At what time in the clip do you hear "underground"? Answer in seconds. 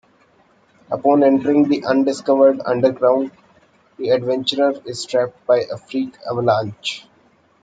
2.65-3.29